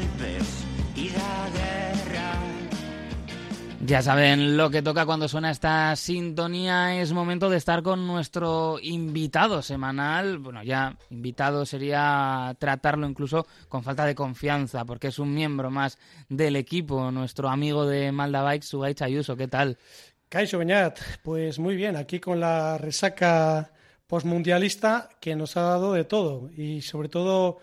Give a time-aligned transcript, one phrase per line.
[0.00, 0.64] Alpes
[0.96, 2.32] y da guerra.
[3.86, 7.00] Ya saben lo que toca cuando suena esta sintonía.
[7.00, 10.38] Es momento de estar con nuestro invitado semanal.
[10.38, 15.98] Bueno, ya invitado sería tratarlo incluso con falta de confianza, porque es un miembro más
[16.30, 19.36] del equipo, nuestro amigo de Malda Bikes, Sugaich Ayuso.
[19.36, 19.76] ¿Qué tal?
[20.30, 23.72] Caixo Beñat, pues muy bien, aquí con la resaca
[24.06, 27.58] postmundialista que nos ha dado de todo y sobre todo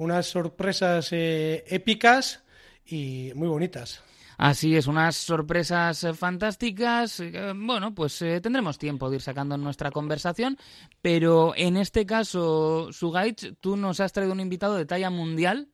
[0.00, 2.42] unas sorpresas eh, épicas
[2.86, 4.02] y muy bonitas.
[4.38, 7.20] Así es, unas sorpresas eh, fantásticas.
[7.20, 10.56] Eh, bueno, pues tendremos tiempo de ir sacando nuestra conversación,
[11.02, 15.68] pero en este caso, Sugaich, tú nos has traído un invitado de talla mundial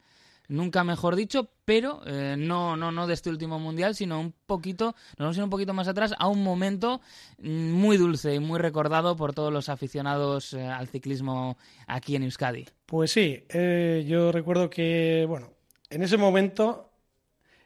[0.48, 4.94] nunca mejor dicho, pero eh, no, no, no de este último mundial, sino un poquito,
[5.18, 7.00] nos vamos a ir un poquito más atrás a un momento
[7.38, 12.24] mm, muy dulce y muy recordado por todos los aficionados eh, al ciclismo aquí en
[12.24, 12.66] Euskadi.
[12.86, 15.52] Pues sí, eh, yo recuerdo que, bueno,
[15.90, 16.90] en ese momento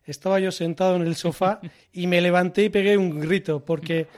[0.05, 1.61] estaba yo sentado en el sofá
[1.92, 4.09] y me levanté y pegué un grito, porque,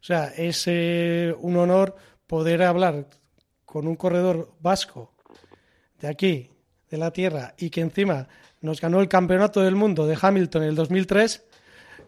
[0.00, 3.06] o sea, es un honor poder hablar
[3.64, 5.12] con un corredor vasco
[6.00, 6.50] de aquí,
[6.90, 8.28] de la Tierra y que encima
[8.60, 11.44] nos ganó el campeonato del mundo de Hamilton en el 2003,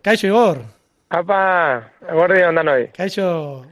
[0.03, 0.63] Kaixo Igor.
[1.11, 1.93] ¡Apa!
[2.13, 2.89] Hoy.
[2.95, 3.67] Kaixo,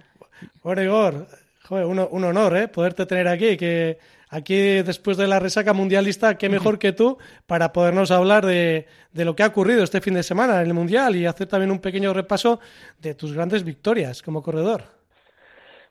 [0.64, 1.26] Igor,
[1.62, 2.68] joder, un, un, honor, ¿eh?
[2.68, 3.98] Poderte tener aquí, que
[4.30, 9.24] aquí después de la resaca mundialista, qué mejor que tú para podernos hablar de, de
[9.24, 11.80] lo que ha ocurrido este fin de semana en el Mundial y hacer también un
[11.80, 12.60] pequeño repaso
[12.98, 14.95] de tus grandes victorias como corredor.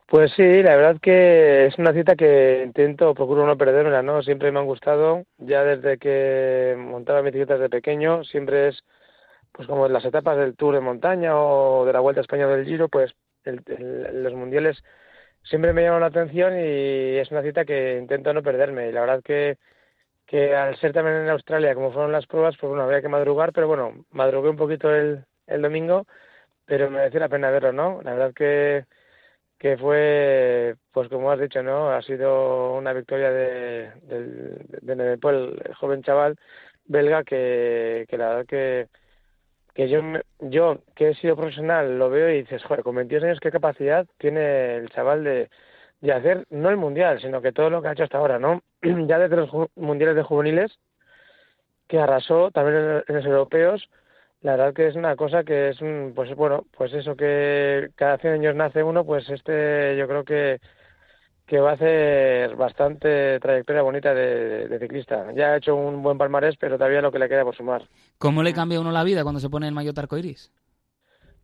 [0.08, 4.22] Pues sí, la verdad que es una cita que intento, procuro no perdérmela, ¿no?
[4.22, 8.84] Siempre me han gustado, ya desde que montaba bicicletas de pequeño, siempre es,
[9.52, 12.48] pues como en las etapas del Tour de montaña o de la Vuelta a España
[12.48, 13.14] del Giro, pues
[13.46, 14.84] los mundiales
[15.44, 18.90] siempre me llaman la atención y es una cita que intento no perderme.
[18.90, 19.58] Y la verdad que,
[20.28, 23.54] que al ser también en Australia, como fueron las pruebas, pues bueno, habría que madrugar,
[23.54, 26.06] pero bueno, madrugué un poquito el, el domingo,
[26.66, 28.02] pero me mereció la pena verlo, ¿no?
[28.04, 28.86] La verdad que
[29.58, 31.90] que fue, pues como has dicho, ¿no?
[31.92, 36.38] Ha sido una victoria de, de, de, el joven chaval
[36.86, 38.88] belga que, que la verdad que,
[39.74, 40.02] que yo,
[40.40, 44.06] yo, que he sido profesional, lo veo y dices, joder, con 22 años, ¿qué capacidad
[44.18, 45.50] tiene el chaval de,
[46.02, 48.62] de hacer, no el mundial, sino que todo lo que ha hecho hasta ahora, ¿no?
[48.82, 50.78] ya desde los mundiales de juveniles,
[51.88, 53.90] que arrasó también en los europeos,
[54.42, 55.80] la verdad que es una cosa que es,
[56.14, 60.60] pues bueno, pues eso que cada 100 años nace uno, pues este yo creo que,
[61.46, 65.32] que va a hacer bastante trayectoria bonita de, ciclista.
[65.34, 67.88] Ya ha hecho un buen palmarés, pero todavía lo que le queda por sumar.
[68.18, 70.52] ¿Cómo le cambia a uno la vida cuando se pone el maillot arcoiris?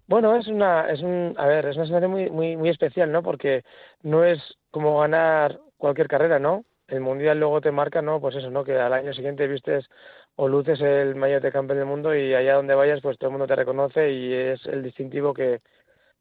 [0.07, 3.23] Bueno, es una, es un, a ver, es una sensación muy, muy, muy especial, ¿no?
[3.23, 3.63] Porque
[4.01, 4.39] no es
[4.71, 6.65] como ganar cualquier carrera, ¿no?
[6.87, 8.19] El mundial luego te marca, ¿no?
[8.19, 8.63] Pues eso, ¿no?
[8.63, 9.87] Que al año siguiente vistes
[10.35, 13.33] o luces el maillot de campeón del mundo y allá donde vayas pues todo el
[13.33, 15.61] mundo te reconoce y es el distintivo que,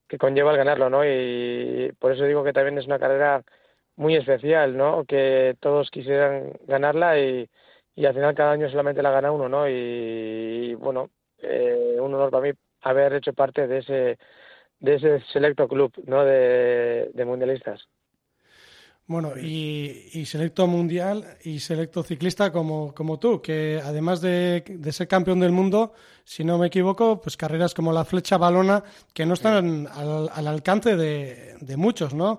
[0.09, 1.05] que conlleva el ganarlo, ¿no?
[1.05, 3.45] Y por eso digo que también es una carrera
[3.97, 5.05] muy especial, ¿no?
[5.05, 7.49] Que todos quisieran ganarla y,
[7.95, 9.69] y al final cada año solamente la gana uno, ¿no?
[9.69, 14.19] Y, bueno, eh, un honor para mí haber hecho parte de ese
[14.81, 16.25] de ese selecto club, ¿no?
[16.25, 17.87] de mundialistas.
[19.11, 24.63] Bueno, y, selecto mundial y selecto ciclista como, como tú, que además de,
[24.93, 29.27] ser campeón del mundo, si no me equivoco, pues carreras como la flecha balona, que
[29.27, 32.39] no están al, alcance de, muchos, ¿no?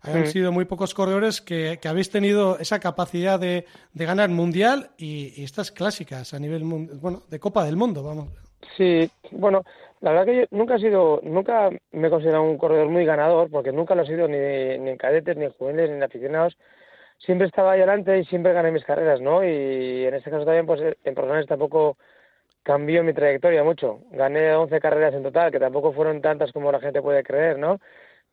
[0.00, 5.44] Han sido muy pocos corredores que, habéis tenido esa capacidad de, ganar mundial y, y,
[5.44, 8.30] estas clásicas a nivel bueno, de Copa del Mundo, vamos.
[8.78, 9.62] Sí, bueno,
[10.00, 13.50] la verdad que yo nunca he sido, nunca me he considerado un corredor muy ganador,
[13.50, 14.36] porque nunca lo he sido ni,
[14.78, 16.56] ni en cadetes, ni en juveniles, ni en aficionados.
[17.18, 19.42] Siempre estaba ahí adelante y siempre gané mis carreras, ¿no?
[19.42, 21.96] Y en este caso también, pues en personales tampoco
[22.62, 24.00] cambió mi trayectoria mucho.
[24.10, 27.78] Gané 11 carreras en total, que tampoco fueron tantas como la gente puede creer, ¿no?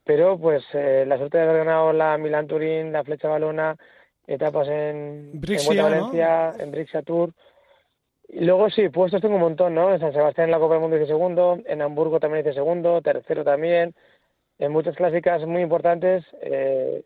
[0.03, 3.77] Pero pues eh, la suerte de haber ganado la Milan Turín, la Flecha Balona,
[4.27, 7.31] etapas en, Brixia, en Valencia, en Brixia Tour,
[8.41, 9.93] luego sí, puestos tengo un montón, ¿no?
[9.93, 13.01] En San Sebastián en la Copa del Mundo hice segundo, en Hamburgo también hice segundo,
[13.01, 13.93] tercero también,
[14.59, 17.03] en muchas clásicas muy importantes, eh,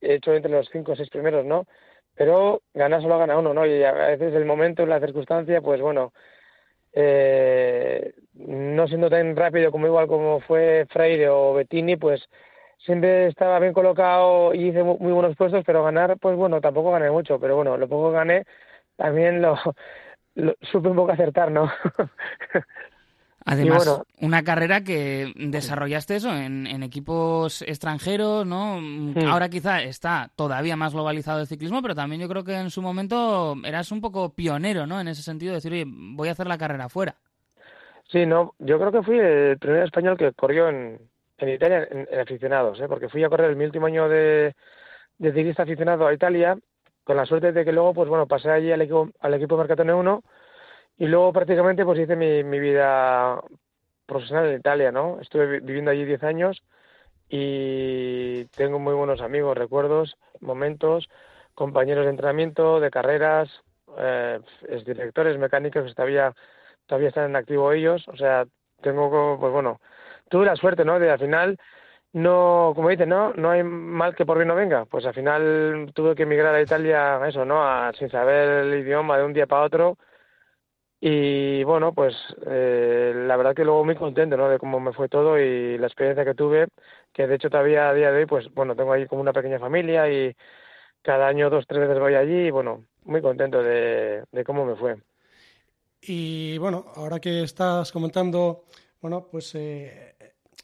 [0.00, 1.66] he hecho entre los cinco o seis primeros, ¿no?
[2.14, 3.66] Pero ganar solo gana uno, ¿no?
[3.66, 6.12] Y a veces el momento, la circunstancia, pues bueno,
[6.92, 12.28] eh, no siendo tan rápido como igual como fue Freire o Bettini, pues
[12.78, 17.10] siempre estaba bien colocado y hice muy buenos puestos, pero ganar, pues bueno, tampoco gané
[17.10, 18.44] mucho, pero bueno, lo poco gané
[18.96, 19.56] también lo,
[20.62, 21.70] supe un poco acertar, ¿no?
[23.50, 28.78] Además, una carrera que desarrollaste eso en, equipos extranjeros, ¿no?
[29.26, 32.82] Ahora quizá está todavía más globalizado el ciclismo, pero también yo creo que en su
[32.82, 35.00] momento eras un poco pionero, ¿no?
[35.00, 37.14] En ese sentido, de decir, oye, voy a hacer la carrera fuera.
[38.08, 40.98] Sí, no, yo creo que fui el primer español que corrió en,
[41.38, 42.86] en Italia en, aficionados, ¿eh?
[42.86, 44.54] porque fui a correr el mi último año de,
[45.16, 46.58] de ciclista aficionado a Italia,
[47.08, 49.94] con la suerte de que luego, pues bueno, pasé allí al equipo, al equipo Mercatone
[49.94, 50.22] 1
[50.98, 53.40] y luego prácticamente pues hice mi, mi vida
[54.04, 55.18] profesional en Italia, ¿no?
[55.18, 56.62] Estuve viviendo allí 10 años
[57.30, 61.08] y tengo muy buenos amigos, recuerdos, momentos,
[61.54, 63.48] compañeros de entrenamiento, de carreras,
[63.96, 64.40] eh,
[64.84, 66.34] directores mecánicos que todavía,
[66.84, 68.44] todavía están en activo ellos, o sea,
[68.82, 69.80] tengo, pues bueno,
[70.28, 70.98] tuve la suerte, ¿no?
[70.98, 71.56] De al final,
[72.12, 73.32] no, como dicen, ¿no?
[73.34, 74.84] No hay mal que por bien no venga.
[74.86, 77.92] Pues al final tuve que emigrar a Italia, eso, ¿no?
[77.94, 79.98] sin saber el idioma de un día para otro
[81.00, 82.14] y bueno, pues
[82.46, 84.48] eh, la verdad que luego muy contento, ¿no?
[84.48, 86.68] De cómo me fue todo y la experiencia que tuve,
[87.12, 89.60] que de hecho todavía a día de hoy, pues bueno, tengo ahí como una pequeña
[89.60, 90.34] familia y
[91.02, 94.76] cada año dos, tres veces voy allí y bueno, muy contento de, de cómo me
[94.76, 94.96] fue.
[96.02, 98.64] Y bueno, ahora que estás comentando,
[99.00, 100.16] bueno, pues eh,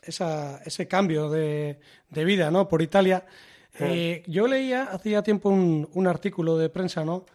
[0.06, 1.78] esa, ese cambio de,
[2.10, 2.68] de, vida, ¿no?
[2.68, 3.24] Por Italia,
[3.80, 7.26] eh, yo leía hacía tiempo un, un artículo de prensa, ¿no?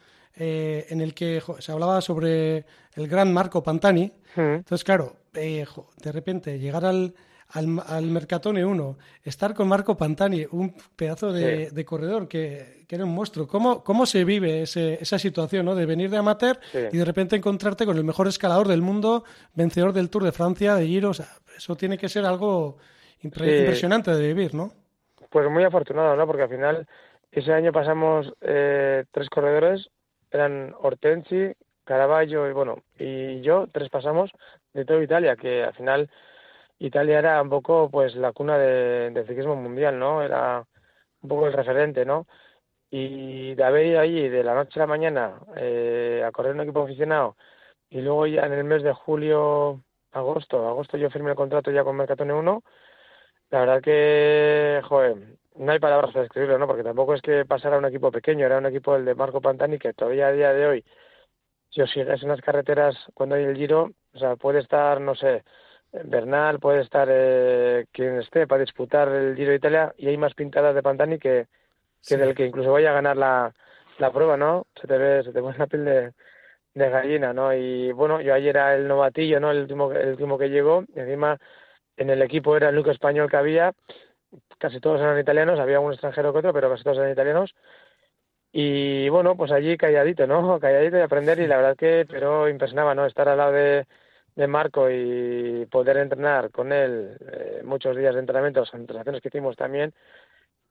[0.41, 4.13] Eh, en el que se hablaba sobre el gran Marco Pantani.
[4.35, 5.65] Entonces, claro, eh,
[6.01, 7.13] de repente llegar al,
[7.49, 13.47] al, Mercatone 1, estar con Marco Pantani, un pedazo de, corredor que, era un monstruo.
[13.47, 15.75] ¿Cómo, cómo se vive esa situación ¿no?
[15.75, 19.23] de venir de amateur y de repente encontrarte con el mejor escalador del mundo,
[19.53, 21.11] vencedor del Tour de Francia, de Giro?
[21.11, 22.77] eso tiene que ser algo
[23.21, 24.71] impresionante de vivir, ¿no?
[25.29, 26.25] Pues muy afortunado, ¿no?
[26.25, 26.87] Porque al final
[27.31, 29.89] ese año pasamos eh, tres corredores
[30.31, 31.53] eran Hortensi,
[31.83, 34.31] Caravaggio y bueno, y yo, tres pasamos
[34.73, 36.09] de toda Italia, que al final
[36.79, 40.21] Italia era un poco pues la cuna de, del ciclismo mundial, ¿no?
[40.23, 40.65] Era
[41.21, 42.27] un poco el referente, ¿no?
[42.91, 46.61] Y de haber ido allí de la noche a la mañana eh, a correr un
[46.61, 47.37] equipo aficionado
[47.89, 51.83] y luego ya en el mes de julio, agosto, agosto yo firmé el contrato ya
[51.83, 52.63] con Mercatone 1,
[53.49, 56.67] la verdad que, joder, no hay palabras para describirlo, ¿no?
[56.67, 59.79] Porque tampoco es que pasara un equipo pequeño, era un equipo el de Marco Pantani
[59.79, 60.85] que todavía a día de hoy,
[61.69, 65.15] si os sigues en las carreteras cuando hay el Giro, o sea, puede estar, no
[65.15, 65.43] sé,
[65.91, 70.33] Bernal, puede estar eh, quien esté para disputar el Giro de Italia y hay más
[70.33, 71.47] pintadas de Pantani que,
[72.07, 73.53] que del que incluso vaya a ganar la,
[73.97, 74.67] la prueba, ¿no?
[74.79, 76.13] Se te ve, se te pone la piel de,
[76.73, 77.53] de gallina, ¿no?
[77.53, 79.51] Y bueno, yo ayer era el novatillo, ¿no?
[79.51, 81.37] El último, el último que llegó, y encima
[81.97, 83.73] en el equipo era el único español que había
[84.57, 87.55] casi todos eran italianos, había un extranjero que otro, pero casi todos eran italianos.
[88.51, 90.59] Y bueno, pues allí calladito, ¿no?
[90.61, 93.05] Calladito y aprender y la verdad que, pero impresionaba, ¿no?
[93.05, 93.85] Estar al lado de,
[94.39, 99.27] de Marco y poder entrenar con él eh, muchos días de entrenamiento, las entrenaciones que
[99.27, 99.93] hicimos también,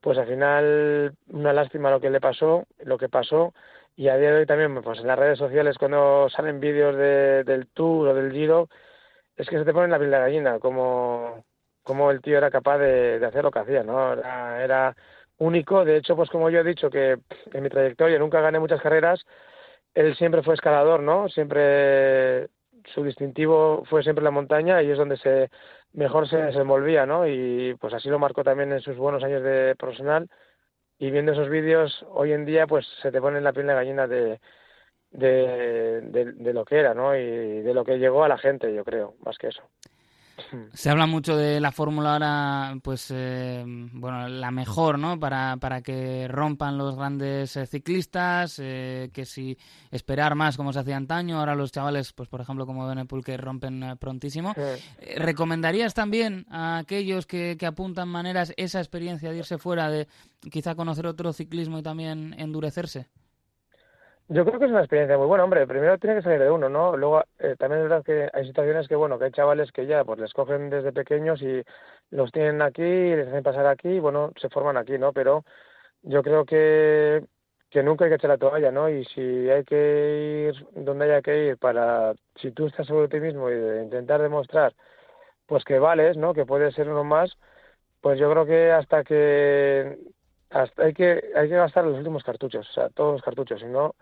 [0.00, 3.52] pues al final una lástima lo que le pasó, lo que pasó
[3.94, 7.44] y a día de hoy también, pues en las redes sociales cuando salen vídeos de,
[7.44, 8.68] del Tour o del Giro,
[9.36, 11.44] es que se te pone la piel de gallina, como
[11.82, 14.14] cómo el tío era capaz de, hacer lo que hacía, ¿no?
[14.14, 14.94] Era,
[15.38, 17.18] único, de hecho, pues como yo he dicho que
[17.52, 19.24] en mi trayectoria nunca gané muchas carreras,
[19.94, 21.28] él siempre fue escalador, ¿no?
[21.28, 22.48] Siempre
[22.94, 25.50] su distintivo fue siempre la montaña y es donde se
[25.92, 27.26] mejor se desenvolvía, ¿no?
[27.26, 30.28] Y pues así lo marcó también en sus buenos años de profesional
[30.98, 33.74] y viendo esos vídeos hoy en día pues se te pone en la piel de
[33.74, 34.40] gallina de,
[35.10, 37.16] de, de lo que era, ¿no?
[37.16, 39.62] Y de lo que llegó a la gente, yo creo, más que eso.
[40.72, 45.18] Se habla mucho de la fórmula ahora, pues, eh, bueno, la mejor, ¿no?
[45.18, 49.58] Para, para que rompan los grandes eh, ciclistas, eh, que si
[49.90, 53.36] esperar más como se hacía antaño, ahora los chavales, pues, por ejemplo, como Benepul, que
[53.36, 54.54] rompen prontísimo.
[55.16, 60.08] ¿Recomendarías también a aquellos que, que apuntan maneras esa experiencia de irse fuera, de
[60.50, 63.08] quizá conocer otro ciclismo y también endurecerse?
[64.30, 65.66] Yo creo que es una experiencia muy buena, hombre.
[65.66, 66.94] Primero tiene que salir de uno, ¿no?
[66.98, 70.04] Luego eh, también es verdad que hay situaciones que, bueno, que hay chavales que ya
[70.04, 71.62] pues les cogen desde pequeños y
[72.10, 75.14] los tienen aquí, les hacen pasar aquí y, bueno, se forman aquí, ¿no?
[75.14, 75.44] Pero
[76.02, 77.24] yo creo que,
[77.70, 78.90] que nunca hay que echar la toalla, ¿no?
[78.90, 79.20] Y si
[79.50, 83.50] hay que ir donde haya que ir para, si tú estás seguro de ti mismo
[83.50, 84.74] y de intentar demostrar,
[85.46, 86.34] pues que vales, ¿no?
[86.34, 87.38] Que puedes ser uno más,
[88.02, 89.98] pues yo creo que hasta que
[90.50, 93.66] hasta hay que hay que gastar los últimos cartuchos, o sea, todos los cartuchos, si
[93.66, 93.94] no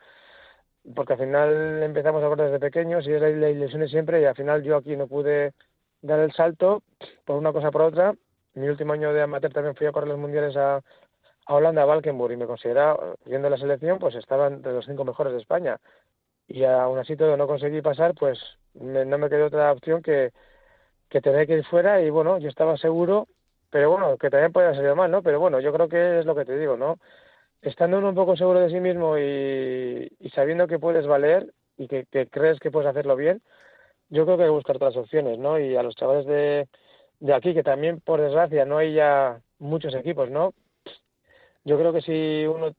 [0.95, 4.63] porque al final empezamos a correr desde pequeños y es la, siempre y al final
[4.63, 5.53] yo aquí no pude
[6.03, 6.83] dar el salto
[7.25, 8.15] por una cosa por otra.
[8.55, 11.87] Mi último año de amateur también fui a correr los mundiales a, a Holanda, a
[11.87, 15.79] Valkenburg y me consideraba, viendo la selección, pues estaban entre los cinco mejores de España.
[16.49, 18.39] Y aún así todo no conseguí pasar, pues
[18.75, 20.33] no me quedó otra opción que,
[21.09, 23.27] que tener que ir fuera y bueno, yo estaba seguro,
[23.71, 25.23] pero bueno, que también puede salir mal, ¿no?
[25.23, 26.99] Pero bueno, yo creo que es lo que te digo, ¿no?
[27.63, 32.07] Estando uno un poco seguro de sí mismo y, sabiendo que puedes valer y que,
[32.31, 33.43] crees que puedes hacerlo bien,
[34.09, 35.59] yo creo que hay que buscar otras opciones, ¿no?
[35.59, 36.69] Y a los chavales de,
[37.21, 40.55] de aquí, que también, por desgracia, no hay ya muchos equipos, ¿no?
[41.65, 42.73] Yo creo que si uno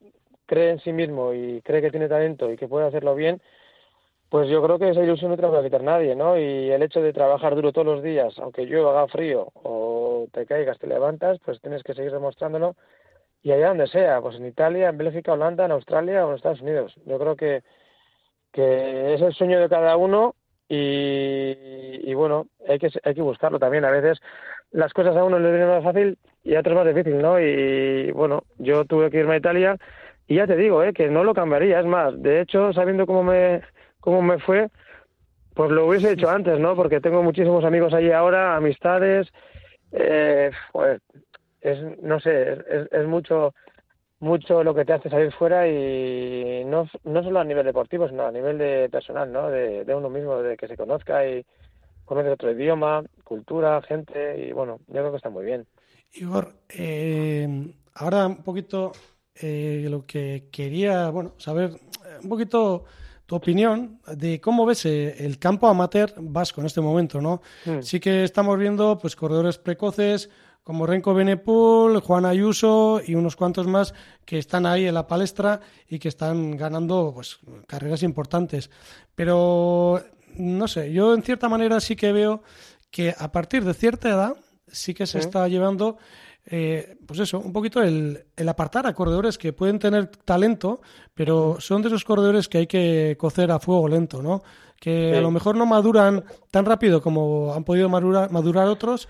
[0.46, 3.42] cree en sí mismo y cree que tiene talento y que puede hacerlo bien,
[4.30, 6.38] pues yo creo que esa ilusión no te la va a quitar nadie, ¿no?
[6.38, 10.46] Y el hecho de trabajar duro todos los días, aunque llueva, haga frío o te
[10.46, 12.76] caigas, te levantas, pues tienes que seguir demostrándolo
[13.42, 16.62] y allá donde sea, pues en Italia, en Bélgica, Holanda, en Australia o en Estados
[16.62, 16.94] Unidos.
[17.06, 17.64] Yo creo que,
[18.52, 20.36] que es el sueño de cada uno
[20.70, 23.86] y, bueno, hay que, hay que buscarlo también.
[23.86, 24.20] A veces
[24.72, 27.40] las cosas a uno le vienen más fácil y a otros más difícil, ¿no?
[27.40, 29.78] Y bueno, yo tuve que irme a Italia
[30.28, 30.92] y ya te digo, ¿eh?
[30.92, 31.80] que no lo cambiaría.
[31.80, 33.62] Es más, de hecho, sabiendo cómo me
[34.02, 34.70] cómo me fue,
[35.54, 36.76] pues lo hubiese hecho antes, ¿no?
[36.76, 39.28] Porque tengo muchísimos amigos allí ahora, amistades,
[39.92, 41.02] eh, pues
[41.62, 43.54] es, no sé, es, es, mucho
[44.20, 48.26] mucho lo que te hace salir fuera y no, no solo a nivel deportivo, sino
[48.26, 49.50] a nivel de personal, ¿no?
[49.50, 51.46] De, de uno mismo, de que se conozca y
[52.04, 55.68] conoce otro idioma, cultura, gente y bueno, yo creo que está muy bien.
[56.14, 58.92] Igor, eh, ahora un poquito
[59.36, 61.72] eh, lo que quería, bueno, saber
[62.24, 62.86] un poquito
[63.26, 67.42] tu opinión de cómo ves eh, el campo amateur vasco en este momento, ¿no?
[67.66, 67.82] Hmm.
[67.82, 70.30] Sí que estamos viendo pues corredores precoces
[70.68, 73.94] como Renko Benepul, Juan Ayuso y unos cuantos más
[74.26, 78.70] que están ahí en la palestra y que están ganando pues carreras importantes.
[79.16, 80.04] Pero
[80.36, 82.44] no sé, yo en cierta manera sí que veo
[82.92, 84.34] que a partir de cierta edad
[84.68, 86.00] sí que se está llevando
[86.50, 90.82] eh, pues eso, un poquito el, apartar a corredores que pueden tener talento,
[91.14, 94.44] pero son de esos corredores que hay que cocer a fuego lento, ¿no?
[94.80, 99.10] Que a lo mejor no maduran tan rápido como han podido madurar, madurar otros.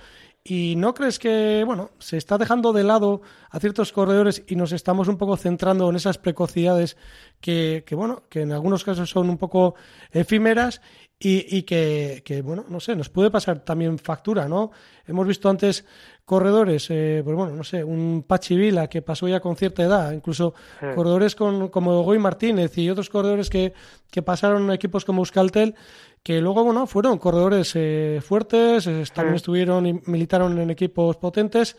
[0.50, 4.72] ¿Y no crees que, bueno, se está dejando de lado a ciertos corredores y nos
[4.72, 6.96] estamos un poco centrando en esas precocidades
[7.42, 9.76] que, que bueno, que en algunos casos son un poco
[10.10, 10.80] efímeras
[11.20, 14.72] y, que, que, bueno, no sé, nos puede pasar también factura, ¿no?
[15.06, 15.84] Hemos visto antes
[16.28, 20.12] corredores, eh, pues bueno, no sé, un Pachi Vila que pasó ya con cierta edad,
[20.12, 20.54] incluso
[20.94, 23.72] corredores con, como Goy Martínez y otros corredores que,
[24.12, 25.74] que pasaron a equipos como Euskaltel,
[26.22, 31.78] que luego, bueno, fueron corredores eh, fuertes, también estuvieron y militaron en equipos potentes.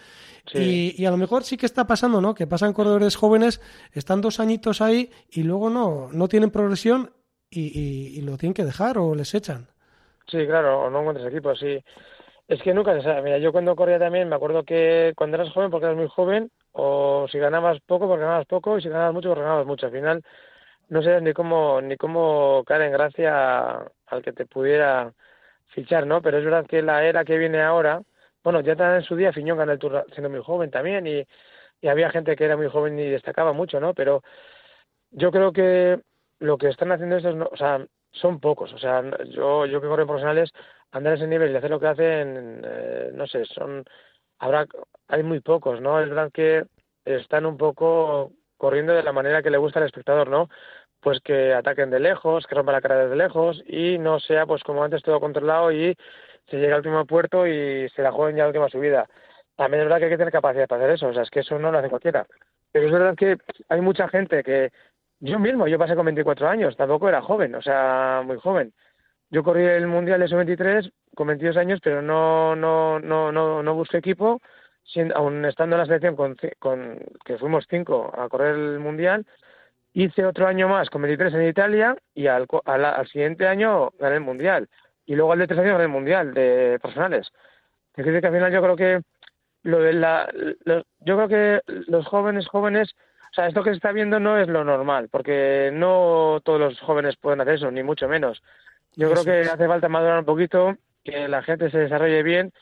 [0.55, 2.35] Y, y, a lo mejor sí que está pasando, ¿no?
[2.35, 3.61] Que pasan corredores jóvenes,
[3.93, 7.11] están dos añitos ahí y luego no, no tienen progresión
[7.51, 9.69] y, y, lo tienen que dejar o les echan.
[10.27, 11.85] Sí, claro, o no encuentras equipos, sí.
[12.49, 13.23] Es que nunca se sabe.
[13.23, 16.51] Mira, yo cuando corría también me acuerdo que cuando eras joven porque eras muy joven,
[16.73, 19.87] o si ganabas poco porque ganabas poco, y si ganabas mucho porque ganabas mucho.
[19.87, 20.23] Al final
[20.89, 25.13] no sabes ni cómo, ni cómo caer en gracia al que te pudiera
[25.69, 26.23] fichar, ¿no?
[26.23, 28.03] Pero es verdad que la era que viene ahora,
[28.45, 31.27] bueno, ya en su día Fiñón ganó el Tour siendo muy joven también, y,
[31.89, 33.95] había gente que era muy joven y destacaba mucho, ¿no?
[33.95, 34.23] Pero
[35.11, 36.01] yo creo que
[36.41, 37.87] lo que están haciendo estos, o sea,
[38.21, 38.73] son pocos.
[38.73, 40.53] O sea, yo, yo que corro profesionales,
[40.93, 43.85] andar ese nivel y hacer lo que hacen, eh, no sé, son,
[44.39, 44.67] habrá,
[45.09, 46.01] hay muy pocos, ¿no?
[46.01, 46.65] Es verdad que
[47.05, 50.49] están un poco corriendo de la manera que le gusta al espectador, ¿no?
[51.01, 54.63] Pues que ataquen de lejos, que rompan la cara desde lejos y no sea pues
[54.65, 55.97] como antes todo controlado y
[56.49, 59.09] se llega al último puerto y se la jueguen ya la última subida.
[59.57, 61.41] También es verdad que hay que tener capacidad para hacer eso, o sea, es que
[61.41, 62.27] eso no lo hace cualquiera.
[62.73, 63.37] Pero es verdad que
[63.69, 64.71] hay mucha gente que
[65.21, 68.73] yo mismo, yo pasé con 24 años, tampoco era joven, o sea, muy joven.
[69.31, 73.75] Yo corrí el Mundial de Sub-23 con 22 años, pero no, no, no, no, no
[73.75, 74.41] busqué equipo,
[75.15, 79.27] aún estando en la selección con, con, que fuimos cinco a correr el Mundial,
[79.93, 84.23] hice otro año más con 23 en Italia y al, al, siguiente año gané el
[84.23, 84.69] Mundial.
[85.05, 87.33] Y luego al de tres años gané el Mundial de personales.
[87.97, 89.01] Es decir, que al final yo creo que
[89.63, 90.31] lo de la,
[91.01, 92.95] yo creo que los jóvenes jóvenes
[93.31, 96.81] o sea, esto que se está viendo no es lo normal, porque no todos los
[96.81, 98.43] jóvenes pueden hacer eso, ni mucho menos.
[98.97, 102.53] Yo creo que hace falta madurar un poquito, que la gente se desarrolle bien,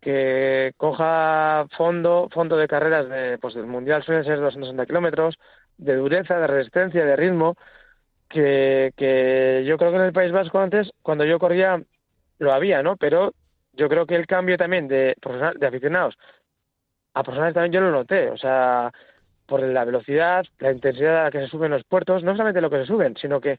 [0.00, 5.38] que coja fondo, fondo de carreras de, pues del mundial suelen ser 260 kilómetros,
[5.78, 7.56] de dureza, de resistencia, de ritmo,
[8.28, 11.82] que, que yo creo que en el País Vasco antes, cuando yo corría,
[12.38, 12.96] lo había, ¿no?
[12.96, 13.32] Pero
[13.72, 15.16] yo creo que el cambio también de,
[15.58, 16.16] de aficionados
[17.16, 18.92] a profesionales también yo lo noté, o sea,
[19.46, 22.70] por la velocidad, la intensidad a la que se suben los puertos, no solamente lo
[22.70, 23.58] que se suben, sino que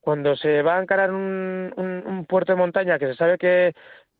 [0.00, 3.74] cuando se va a encarar un, un, puerto de montaña que se sabe que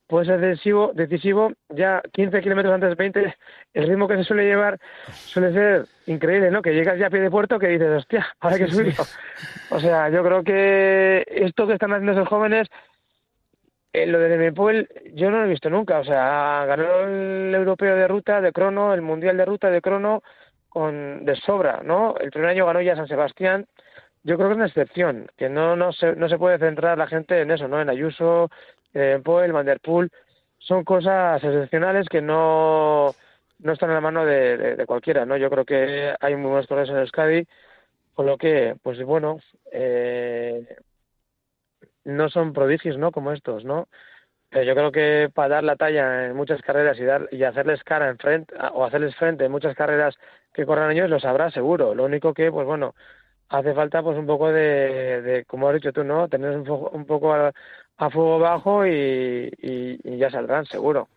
[0.07, 3.37] puede ser decisivo, decisivo, ya 15 kilómetros antes de 20,
[3.75, 4.79] el ritmo que se suele llevar
[5.13, 6.63] suele ser increíble, ¿no?
[6.63, 8.95] Que llegas ya a pie de puerto que dices, hostia, ahora que subir.
[9.71, 12.69] O sea, yo creo que esto que están haciendo esos jóvenes
[13.93, 15.99] eh, lo de Demepol yo no lo he visto nunca.
[16.01, 20.23] O sea, ganó el europeo de ruta de crono, el mundial de ruta de crono
[20.79, 22.15] con de sobra, ¿no?
[22.21, 23.67] El primer año ganó ya San Sebastián.
[24.23, 27.09] Yo creo que es una excepción, que no, no, se, no se puede centrar la
[27.09, 27.81] gente en eso, ¿no?
[27.81, 28.49] En Ayuso,
[28.95, 29.81] en Poel, Van der.
[30.59, 33.13] Son cosas excepcionales que no,
[33.59, 35.37] no están en la mano de, de, cualquiera, ¿no?
[35.37, 37.47] Yo creo que hay muy buenos corredores en Euskadi,
[38.15, 39.41] con lo que, pues bueno,
[39.73, 40.77] eh,
[42.05, 43.11] no son prodigios, ¿no?
[43.11, 43.89] Como estos, ¿no?
[44.51, 47.83] Pero yo creo que para dar la talla en muchas carreras y dar y hacerles
[47.85, 50.17] cara en frente o hacerles frente en muchas carreras
[50.55, 51.95] que corran ellos lo sabrá seguro.
[51.95, 52.95] Lo único que, pues bueno,
[53.49, 56.29] hace falta pues un poco de, de como has dicho tú, ¿no?
[56.29, 57.53] Tener un, un poco a,
[58.11, 61.09] fuego bajo y ya saldrán seguro.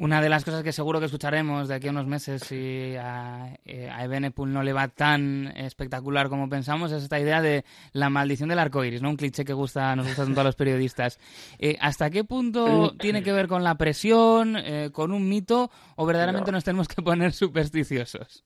[0.00, 3.48] Una de las cosas que seguro que escucharemos de aquí a unos meses si a,
[3.64, 7.64] eh, a Ebenepul no le va tan espectacular como pensamos es esta idea de
[7.94, 9.10] la maldición del arco iris, ¿no?
[9.10, 11.18] Un cliché que gusta, nos gusta tanto a los periodistas.
[11.60, 16.06] Eh, ¿Hasta qué punto tiene que ver con la presión, eh, con un mito o
[16.06, 16.56] verdaderamente no.
[16.56, 18.44] nos tenemos que poner supersticiosos?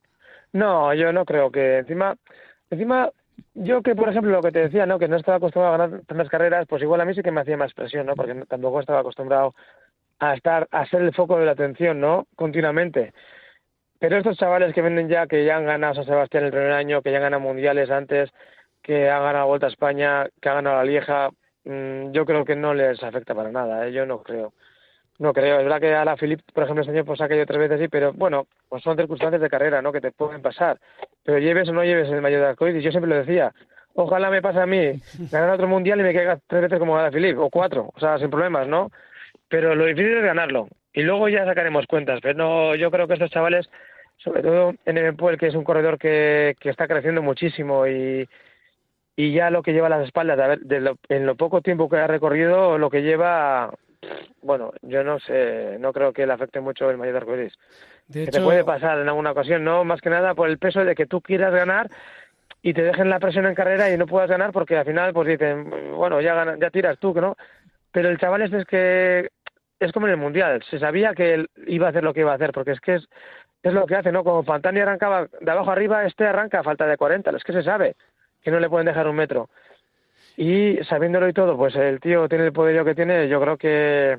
[0.53, 2.17] No, yo no creo que encima,
[2.71, 3.11] encima
[3.55, 4.99] yo que por ejemplo lo que te decía, ¿no?
[4.99, 7.43] Que no estaba acostumbrado a ganar tantas carreras, pues igual a mí sí que me
[7.43, 8.15] hacía más presión, ¿no?
[8.15, 9.55] Porque tampoco estaba acostumbrado
[10.23, 12.29] a estar a ser el foco de la atención, ¿no?
[12.37, 13.13] Continuamente.
[13.99, 17.03] Pero estos chavales que venden ya, que ya han ganado San Sebastián el primer año,
[17.03, 18.31] que ya han ganado mundiales antes,
[18.83, 21.31] que han ganado Vuelta a España, que han ganado la Lieja,
[21.65, 23.93] mmm, yo creo que no les afecta para nada, ¿eh?
[23.93, 24.53] yo no creo.
[25.19, 27.45] No creo, es verdad que a la Filip, por ejemplo, este año pues ha caído
[27.45, 29.93] tres veces, sí, pero bueno, pues son circunstancias de carrera, ¿no?
[29.93, 30.79] Que te pueden pasar.
[31.25, 33.53] Pero lleves o no lleves el mayor de arcoíris, yo siempre lo decía,
[33.95, 35.01] ojalá me pase a mí
[35.33, 38.01] ganar otro mundial y me caiga tres veces como a la Filip, o cuatro, o
[38.01, 38.91] sea, sin problemas, ¿no?
[39.53, 40.67] Pero lo difícil es ganarlo.
[40.95, 42.21] Y luego ya sacaremos cuentas.
[42.23, 43.69] Pero no, yo creo que estos chavales,
[44.17, 48.27] sobre todo en Evenpuel, que es un corredor que, que está creciendo muchísimo y,
[49.15, 51.91] y ya lo que lleva a las espaldas, de, de lo, en lo poco tiempo
[51.91, 53.75] que ha recorrido, lo que lleva,
[54.41, 57.53] bueno, yo no sé, no creo que le afecte mucho el mayor arcoiris.
[58.09, 58.33] De hecho...
[58.33, 60.95] Que te puede pasar en alguna ocasión, no más que nada por el peso de
[60.95, 61.91] que tú quieras ganar
[62.63, 65.29] y te dejen la presión en carrera y no puedas ganar porque al final pues
[65.29, 67.37] dicen, bueno, ya, gana, ya tiras tú, ¿no?
[67.91, 69.29] Pero el chaval este es que
[69.85, 72.33] es como en el Mundial, se sabía que él iba a hacer lo que iba
[72.33, 73.09] a hacer, porque es que es,
[73.63, 74.25] es lo que hace, ¿no?
[74.25, 77.63] Como Pantani arrancaba de abajo arriba, este arranca a falta de 40, es que se
[77.63, 77.97] sabe
[78.43, 79.49] que no le pueden dejar un metro.
[80.37, 84.19] Y sabiéndolo y todo, pues el tío tiene el poderío que tiene, yo creo que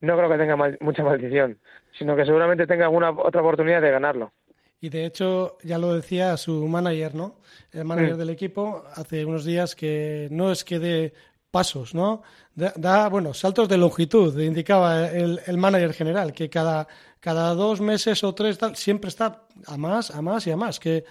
[0.00, 1.58] no creo que tenga mal, mucha maldición,
[1.98, 4.32] sino que seguramente tenga alguna otra oportunidad de ganarlo.
[4.80, 7.36] Y de hecho, ya lo decía su manager, ¿no?
[7.72, 11.14] El manager del equipo hace unos días que no es que dé
[11.56, 12.22] pasos, ¿no?
[12.54, 16.86] Da, da, bueno, saltos de longitud, indicaba el, el, manager general, que cada,
[17.18, 20.78] cada dos meses o tres tal, siempre está a más, a más y a más.
[20.78, 21.04] Que,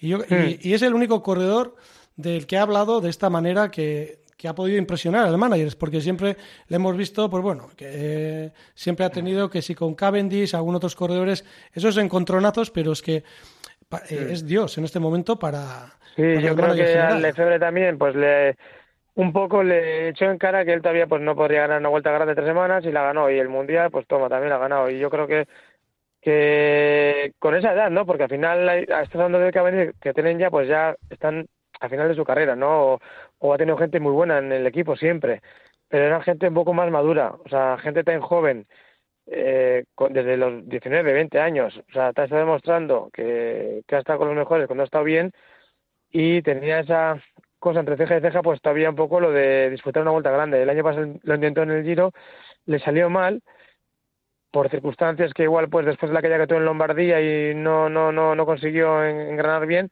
[0.00, 0.22] y, yo, mm.
[0.32, 1.76] y, y, es el único corredor
[2.16, 6.00] del que ha hablado de esta manera que, que ha podido impresionar al manager, porque
[6.00, 6.36] siempre
[6.66, 10.74] le hemos visto, pues bueno, que eh, siempre ha tenido que si con Cavendish, algún
[10.74, 13.22] otros corredores, esos encontronazos, pero es que eh,
[14.08, 14.16] sí.
[14.18, 15.92] es Dios en este momento para.
[16.16, 17.12] Sí, para yo creo que general.
[17.12, 18.56] al Lefebvre también, pues le
[19.14, 22.10] un poco le echó en cara que él todavía pues no podría ganar una vuelta
[22.10, 23.30] grande de tres semanas y la ganó.
[23.30, 24.90] Y el mundial pues toma también la ha ganado.
[24.90, 25.46] Y yo creo que
[26.22, 30.50] que con esa edad no porque al final estás hablando de Cavendish que tienen ya
[30.50, 31.48] pues ya están
[31.80, 33.00] al final de su carrera no
[33.38, 35.42] o, ha tenido gente muy buena en el equipo siempre.
[35.88, 37.34] Pero eran gente un poco más madura.
[37.44, 38.66] O sea gente tan joven
[39.26, 41.76] eh, desde los 19 20 años.
[41.90, 45.32] O sea está demostrando que, que ha estado con los mejores cuando ha estado bien.
[46.10, 47.20] Y tenía esa
[47.62, 50.62] cosa entre ceja y ceja, pues todavía un poco lo de disputar una vuelta grande.
[50.62, 52.12] El año pasado lo intentó en el Giro,
[52.66, 53.42] le salió mal
[54.50, 57.88] por circunstancias que igual pues después de la caída que tuvo en Lombardía y no
[57.88, 59.90] no no no consiguió engranar bien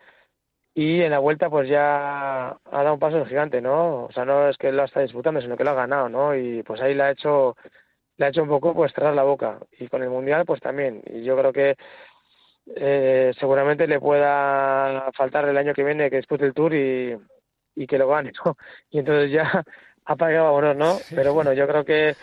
[0.75, 4.05] y en la vuelta pues ya ha dado un paso gigante, ¿no?
[4.07, 6.35] O sea, no es que lo está disputando, sino que lo ha ganado, ¿no?
[6.37, 7.57] Y pues ahí le ha hecho
[8.17, 11.03] le ha hecho un poco pues cerrar la boca y con el mundial pues también
[11.07, 11.77] y yo creo que
[12.77, 17.17] eh, seguramente le pueda faltar el año que viene que dispute el Tour y,
[17.75, 18.57] y que lo gane, ¿no?
[18.91, 19.65] Y entonces ya
[20.05, 20.99] ha pagado vámonos, ¿no?
[21.15, 22.17] Pero bueno, yo creo que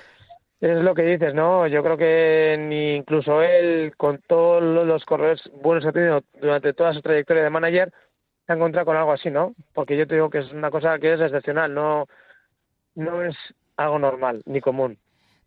[0.60, 1.68] es lo que dices, ¿no?
[1.68, 6.74] Yo creo que ni incluso él, con todos los corredores buenos que ha tenido durante
[6.74, 7.94] toda su trayectoria de manager,
[8.46, 9.54] se ha encontrado con algo así, ¿no?
[9.74, 12.08] Porque yo te digo que es una cosa que es excepcional, no,
[12.96, 13.36] no es
[13.76, 14.98] algo normal ni común.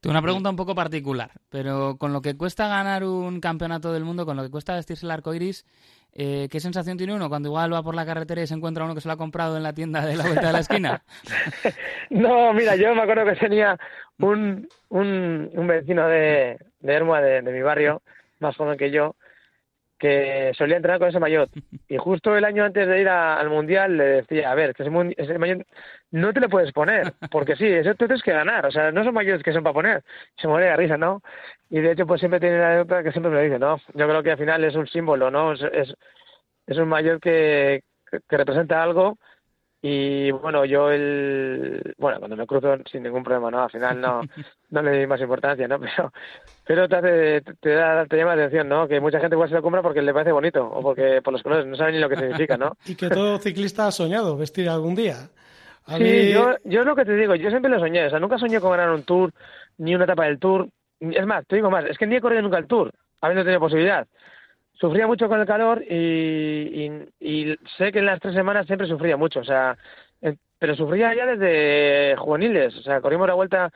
[0.00, 4.04] Tengo una pregunta un poco particular, pero con lo que cuesta ganar un campeonato del
[4.04, 5.66] mundo, con lo que cuesta vestirse el arco iris,
[6.14, 8.94] eh, ¿qué sensación tiene uno cuando igual va por la carretera y se encuentra uno
[8.94, 11.02] que se lo ha comprado en la tienda de la vuelta de la esquina?
[12.10, 13.78] no, mira, yo me acuerdo que tenía
[14.18, 18.00] un, un, un vecino de, de Hermoa, de, de mi barrio,
[18.38, 19.16] más joven que yo,
[20.00, 21.50] que solía entrenar con ese maillot.
[21.88, 24.92] Y justo el año antes de ir al Mundial le decía, a ver, que ese,
[25.16, 25.66] ese maillot
[26.12, 28.64] no te lo puedes poner, porque sí, eso tú tienes que ganar.
[28.66, 30.02] O sea, no son maillots que son para poner.
[30.36, 31.20] Se muere de risa, ¿no?
[31.68, 33.78] Y de hecho, pues siempre tiene la otra que siempre me lo dice, ¿no?
[33.94, 35.52] Yo creo que al final es un símbolo, ¿no?
[35.52, 35.94] Es, es,
[36.66, 37.82] es un maillot que,
[38.28, 39.18] que representa algo
[39.82, 41.94] y bueno, yo el.
[41.96, 43.62] Bueno, cuando me cruzo sin ningún problema, ¿no?
[43.62, 44.20] Al final no,
[44.70, 45.78] no le di más importancia, ¿no?
[45.90, 46.12] Pero,
[46.64, 48.86] pero te, hace, te, da, te llama la atención, ¿no?
[48.86, 51.42] Que mucha gente igual se lo compra porque le parece bonito o porque por los
[51.42, 52.76] colores, no saben ni lo que significa, ¿no?
[52.86, 55.30] y que todo ciclista ha soñado vestir algún día.
[55.96, 58.38] sí, yo, yo es lo que te digo, yo siempre lo soñé, o sea, nunca
[58.38, 59.32] soñé con ganar un tour,
[59.78, 60.68] ni una etapa del tour.
[61.00, 63.60] Es más, te digo más, es que ni he corrido nunca el tour, habiendo tenido
[63.60, 64.06] posibilidad
[64.80, 66.90] sufría mucho con el calor y,
[67.20, 69.76] y, sé que en las tres semanas siempre sufría mucho, o sea,
[70.58, 73.70] pero sufría ya desde juveniles, o sea, corrimos la vuelta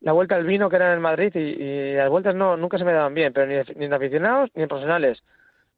[0.00, 2.92] la vuelta al vino que era en Madrid y, las vueltas no nunca se me
[2.92, 5.22] daban bien, pero ni, ni en aficionados ni en profesionales.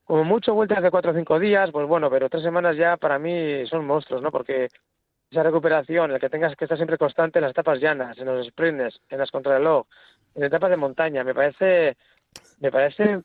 [0.04, 3.18] Como mucho vueltas de cuatro o cinco días, pues bueno, pero tres semanas ya para
[3.18, 4.30] mí son monstruos, ¿no?
[4.30, 4.68] Porque
[5.30, 8.46] esa recuperación, el que tengas que estar siempre constante en las etapas llanas, en los
[8.46, 9.86] sprints, en las contrarreloj,
[10.34, 11.96] en etapas de montaña, me parece
[12.60, 13.20] me parece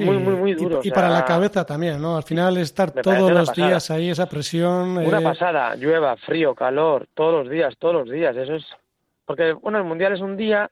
[0.00, 0.80] muy, muy, muy duro.
[0.82, 2.16] Y, para la cabeza también, ¿no?
[2.16, 4.98] Al final estar todos los días ahí, esa presión.
[4.98, 8.36] Una eh, pasada, llueva, frío, calor, todos los días, todos los días.
[8.36, 8.64] Eso es.
[9.24, 10.70] Porque, bueno, el mundial es un día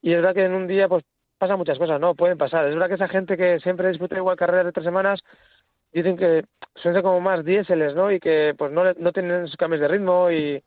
[0.00, 1.04] y es verdad que en un día, pues
[1.38, 2.14] pasan muchas cosas, ¿no?
[2.14, 2.66] Pueden pasar.
[2.66, 5.20] Es verdad que esa gente que siempre disputa igual carreras de tres semanas
[5.92, 6.44] dicen que
[6.76, 8.12] son como más diéseles, ¿no?
[8.12, 10.62] Y que, pues, no, no tienen sus cambios de ritmo y.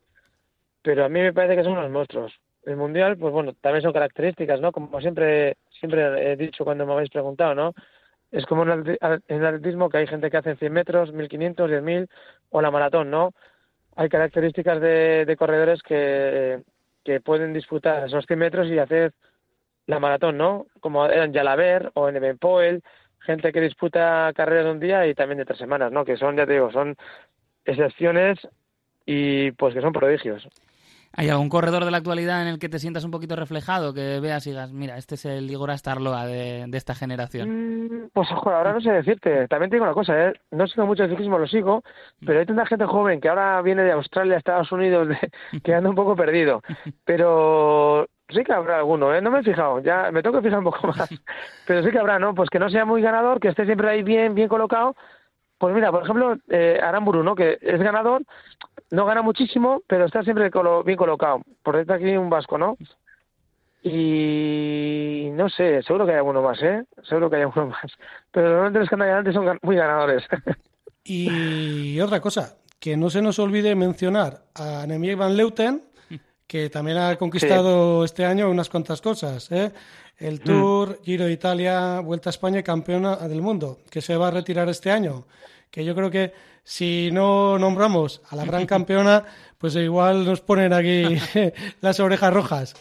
[0.81, 2.33] Pero a mí me parece que son unos monstruos.
[2.63, 4.71] El mundial, pues bueno, también son características, ¿no?
[4.71, 7.73] Como siempre siempre he dicho cuando me habéis preguntado, ¿no?
[8.31, 8.97] Es como en
[9.27, 12.07] el atletismo que hay gente que hace 100 metros, 1500, 10.000
[12.51, 13.33] o la maratón, ¿no?
[13.95, 16.63] Hay características de, corredores que,
[17.03, 19.13] que pueden disputar esos 100 metros y hacer
[19.87, 20.67] la maratón, ¿no?
[20.79, 22.83] Como en Jalaber o en Poel,
[23.19, 26.05] gente que disputa carreras de un día y también de tres semanas, ¿no?
[26.05, 26.95] Que son, ya te digo, son
[27.65, 28.37] excepciones
[29.05, 30.47] y pues que son prodigios.
[31.13, 34.19] ¿Hay algún corredor de la actualidad en el que te sientas un poquito reflejado, que
[34.19, 37.49] veas y digas, mira, este es el Igor Astarloa de, de esta generación?
[37.49, 39.47] Mm, pues ojo, ahora no sé decirte.
[39.47, 40.33] También te digo una cosa, ¿eh?
[40.51, 41.83] no sigo mucho el ciclismo, lo sigo,
[42.25, 45.09] pero hay tanta gente joven que ahora viene de Australia, Estados Unidos,
[45.63, 46.61] que anda un poco perdido.
[47.03, 49.21] Pero sí que habrá alguno, ¿eh?
[49.21, 51.09] No me he fijado, ya me tengo que fijar un poco más.
[51.67, 52.33] Pero sí que habrá, ¿no?
[52.33, 54.95] Pues que no sea muy ganador, que esté siempre ahí bien, bien colocado.
[55.61, 57.35] Pues mira, por ejemplo, eh, Aramburu, ¿no?
[57.35, 58.23] Que es ganador,
[58.89, 60.49] no gana muchísimo, pero está siempre
[60.83, 61.43] bien colocado.
[61.61, 62.77] Por detrás aquí un vasco, ¿no?
[63.83, 66.83] Y no sé, seguro que hay alguno más, ¿eh?
[67.03, 67.91] Seguro que hay alguno más.
[68.31, 70.23] Pero normalmente los adelante son muy ganadores.
[71.03, 75.81] Y otra cosa, que no se nos olvide mencionar a Nemiek van Leuten,
[76.51, 79.71] que también ha conquistado este año unas cuantas cosas, ¿eh?
[80.17, 80.39] El mm.
[80.39, 84.31] Tour, Giro de Italia, Vuelta a España y campeona del mundo, que se va a
[84.31, 85.23] retirar este año.
[85.71, 89.23] Que yo creo que si no nombramos a la gran campeona,
[89.57, 91.17] pues igual nos ponen aquí
[91.79, 92.75] las orejas rojas.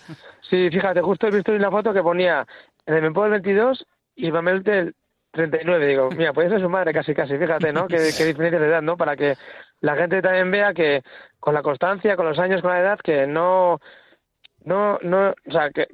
[0.51, 2.45] Sí, fíjate, justo he visto una foto que ponía
[2.87, 4.97] en el Mempo del 22 y Mamel del
[5.31, 5.87] 39.
[5.87, 7.87] Digo, mira, puede ser su madre casi, casi, fíjate, ¿no?
[7.87, 8.97] Qué, qué diferencia de edad, ¿no?
[8.97, 9.37] Para que
[9.81, 11.03] la gente también vea que
[11.39, 13.81] con la constancia, con los años, con la edad, que no,
[14.65, 15.89] no, no, o sea, que,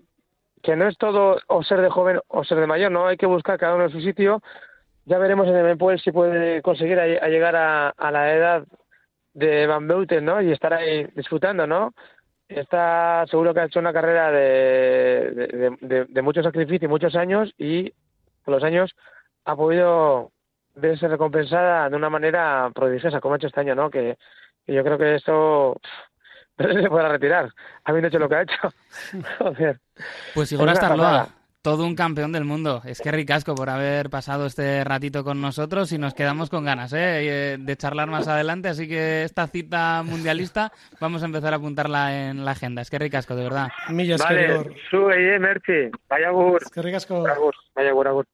[0.62, 3.06] que no es todo o ser de joven o ser de mayor, ¿no?
[3.06, 4.42] Hay que buscar cada uno en su sitio
[5.06, 8.66] ya veremos en el Mempuel si puede conseguir a, llegar a, la edad
[9.34, 10.42] de Van Beuten, ¿no?
[10.42, 11.94] Y estar ahí disfrutando, ¿no?
[12.48, 17.54] Está seguro que ha hecho una carrera de, de, de, mucho sacrificio y muchos años
[17.56, 17.92] y
[18.44, 18.94] con los años
[19.44, 20.32] ha podido
[20.76, 23.90] verse recompensada de una manera prodigiosa, como ha hecho este año, ¿no?
[23.90, 24.16] Que,
[24.66, 25.80] yo creo que esto
[26.58, 27.50] no se puede retirar,
[27.84, 29.78] habiendo hecho lo que ha hecho.
[30.34, 31.28] Pues Igor Astarloa,
[31.62, 32.80] todo un campeón del mundo.
[32.84, 36.92] Es que ricasco por haber pasado este ratito con nosotros y nos quedamos con ganas
[36.92, 36.98] ¿eh?
[36.98, 38.68] eh de charlar más adelante.
[38.68, 42.82] Así que esta cita mundialista vamos a empezar a apuntarla en la agenda.
[42.82, 43.68] Es que ricasco, de verdad.
[43.88, 45.90] Millas, vale, sube, eh, Merchi.
[46.08, 46.60] Vaya gur.
[46.62, 47.22] Es que ricasco.
[47.22, 48.26] Vaya gur, agur.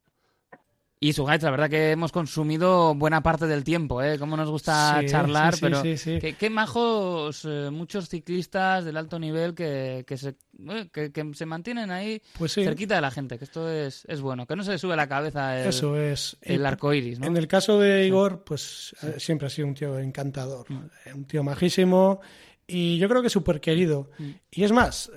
[1.03, 4.17] Y Sugaitz, la verdad que hemos consumido buena parte del tiempo, ¿eh?
[4.17, 10.15] Cómo nos gusta charlar, pero qué, majos eh, muchos ciclistas del alto nivel que, que,
[10.15, 10.35] se,
[10.69, 14.47] eh, que, se mantienen ahí pues cerquita de la gente, que esto es, es bueno,
[14.47, 16.37] que no se le sube la cabeza el, Eso es.
[16.41, 17.19] el arco iris.
[17.21, 21.15] En el caso de Igor, pues eh, siempre ha sido un tío encantador, mm.
[21.15, 22.21] un tío majísimo
[22.65, 24.09] y yo creo que súper querido.
[24.19, 24.29] Mm.
[24.51, 25.11] Y es más,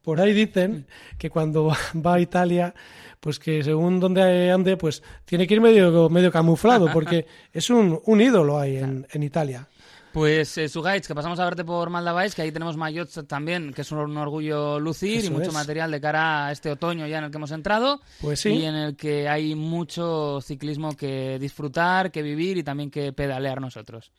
[0.00, 1.16] por ahí dicen mm.
[1.18, 1.72] que cuando
[2.06, 2.72] va a Italia
[3.22, 8.00] pues que según donde ande, pues tiene que ir medio, medio camuflado, porque es un,
[8.04, 9.68] un ídolo ahí en, en Italia.
[10.12, 13.82] Pues eh, Sugaich, que pasamos a verte por Maldavais, que ahí tenemos mayots también, que
[13.82, 15.54] es un orgullo lucir y mucho es.
[15.54, 18.00] material de cara a este otoño ya en el que hemos entrado.
[18.20, 18.50] Pues sí.
[18.50, 23.60] Y en el que hay mucho ciclismo que disfrutar, que vivir y también que pedalear
[23.60, 24.10] nosotros.